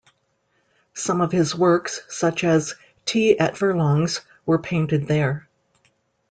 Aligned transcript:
Some 0.95 1.21
of 1.21 1.31
his 1.31 1.53
works, 1.53 2.01
such 2.07 2.43
as 2.43 2.73
"Tea 3.05 3.37
at 3.39 3.55
Furlongs", 3.55 4.21
were 4.47 4.57
painted 4.57 5.05
there. 5.05 5.47